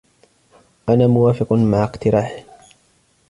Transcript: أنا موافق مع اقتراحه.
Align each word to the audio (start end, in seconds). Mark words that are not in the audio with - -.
أنا 0.89 1.07
موافق 1.07 1.53
مع 1.53 1.83
اقتراحه. 1.83 2.43